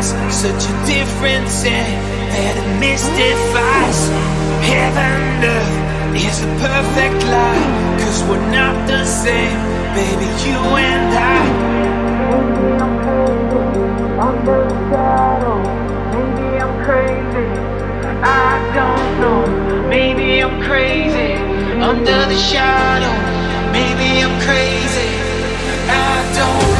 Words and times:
Such 0.00 0.70
a 0.70 0.86
difference 0.86 1.64
in 1.64 1.74
that 2.30 2.54
mystifies. 2.78 4.06
Heaven, 4.62 5.42
earth 5.42 6.14
is 6.14 6.38
a 6.38 6.50
perfect 6.62 7.26
lie, 7.26 7.98
cause 7.98 8.22
we're 8.30 8.50
not 8.54 8.86
the 8.86 9.04
same, 9.04 9.58
baby, 9.98 10.30
you 10.46 10.54
and 10.78 11.10
I. 11.18 11.42
Under 14.22 14.62
the 14.70 14.78
shadow, 14.86 15.58
maybe 16.14 16.46
I'm 16.62 16.74
crazy. 16.86 17.48
I 18.22 18.54
don't 18.78 19.08
know, 19.18 19.88
maybe 19.88 20.44
I'm 20.44 20.62
crazy. 20.62 21.32
Under 21.82 22.20
the 22.30 22.38
shadow, 22.38 23.14
maybe 23.74 24.22
I'm 24.22 24.38
crazy. 24.46 25.10
I 25.90 26.32
don't. 26.38 26.77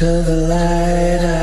To 0.00 0.06
the 0.06 0.34
light 0.48 1.39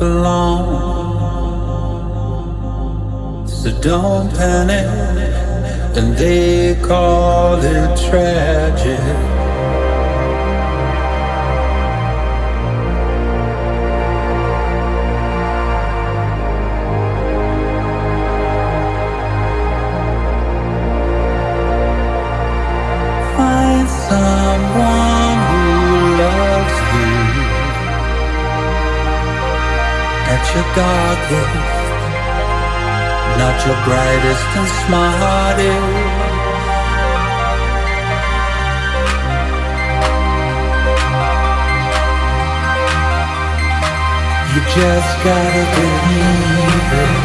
but 0.00 0.06
for 0.06 0.14
long. 0.22 0.66
So 3.46 3.70
don't 3.80 4.30
panic, 4.30 4.86
and 5.96 6.16
they 6.16 6.74
call 6.82 7.58
it 7.62 7.96
tragic. 8.08 8.89
Your 30.54 30.64
darkest, 30.74 31.54
not 33.38 33.56
your 33.66 33.78
brightest 33.86 34.48
and 34.58 34.68
smartest. 34.82 36.30
You 44.52 44.60
just 44.74 45.12
gotta 45.24 45.64
believe 45.76 46.92
it. 47.04 47.19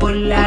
Hola, 0.00 0.42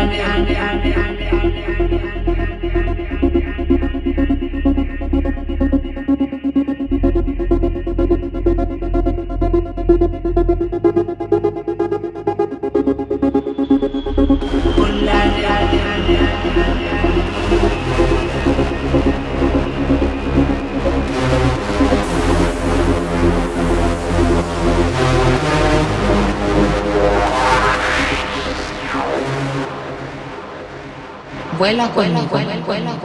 Vuela 31.61 31.91
conmigo. 31.91 32.25
Vuela, 32.25 32.57
vuela, 32.65 32.93
vuela. 32.95 33.00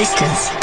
Virtual 0.00 0.59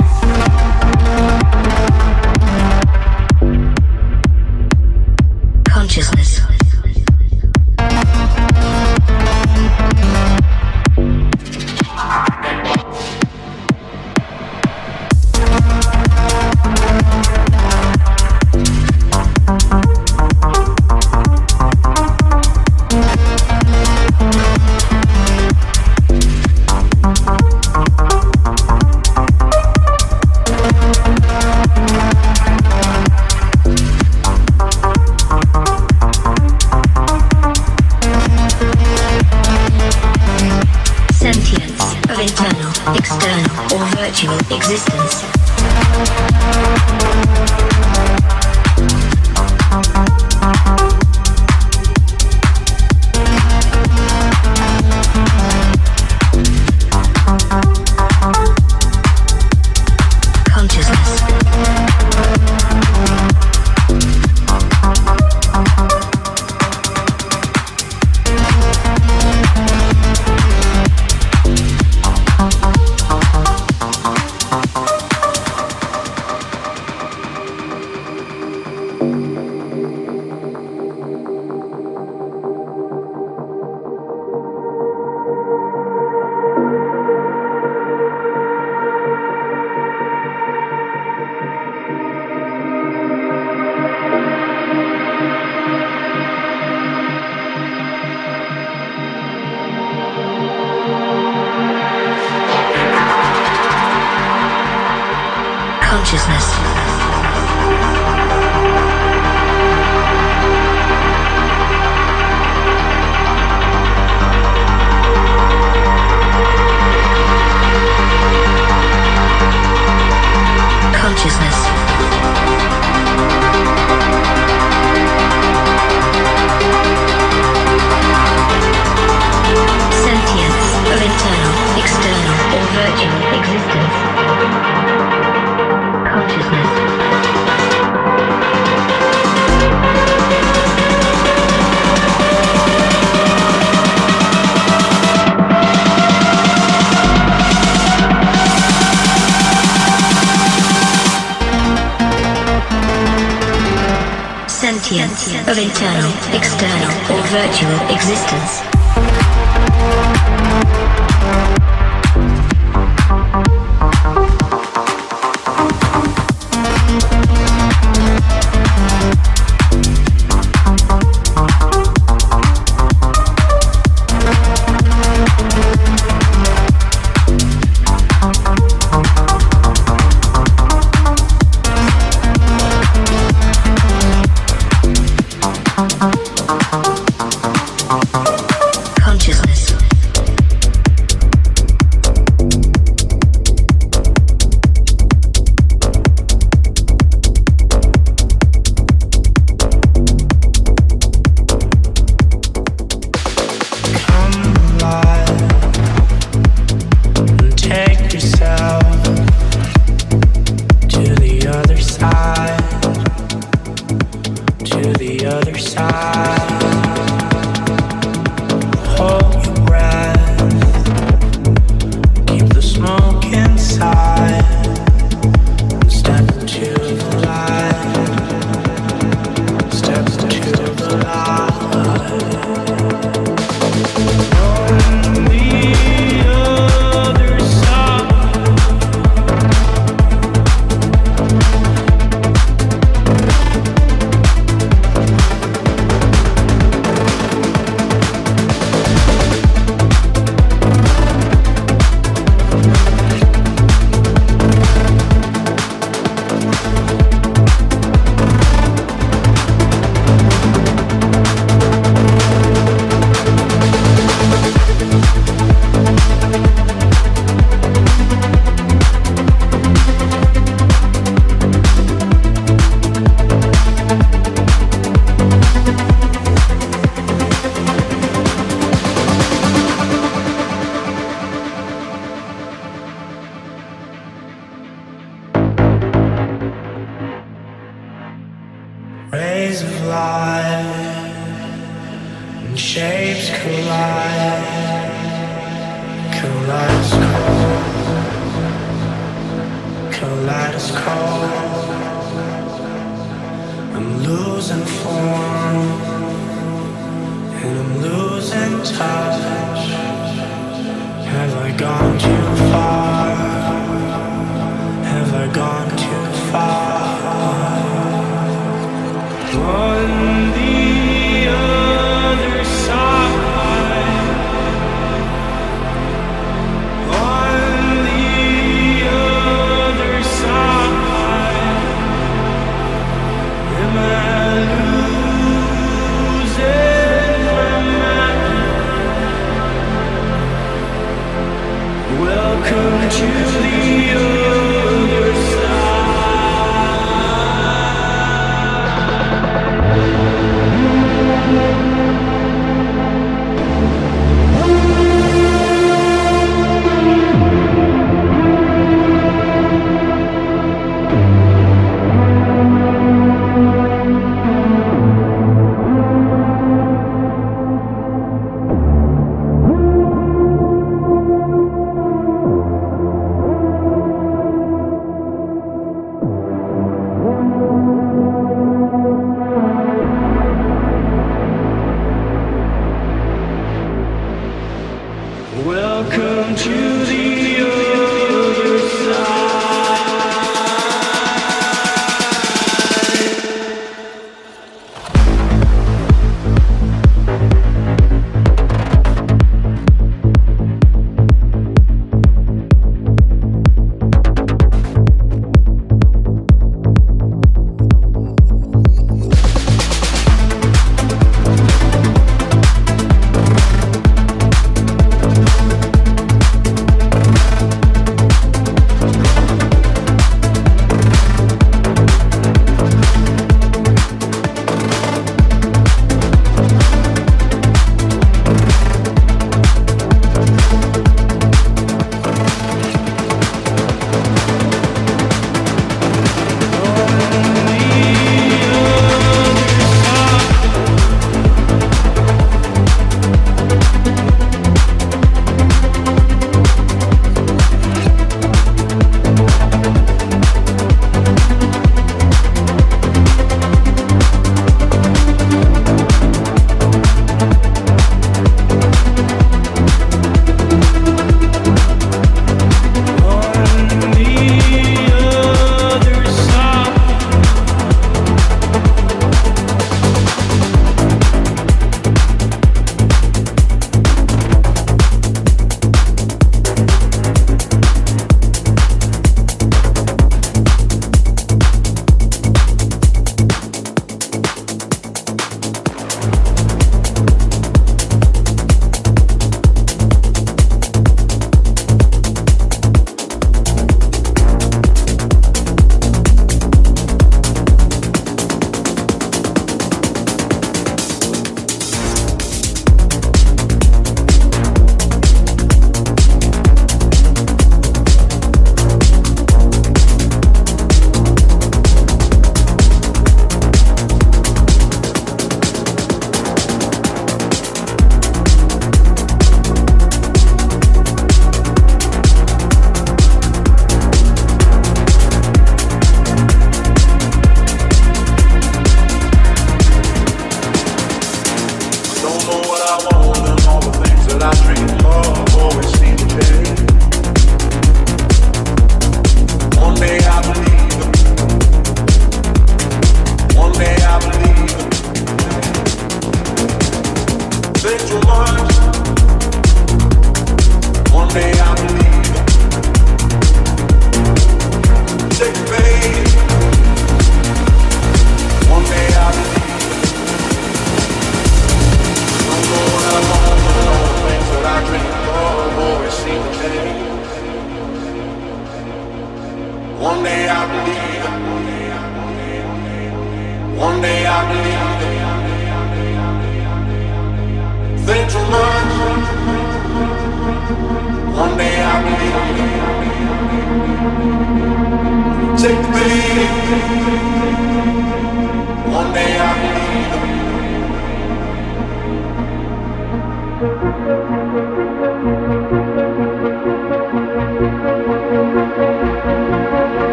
Bye. 186.72 187.07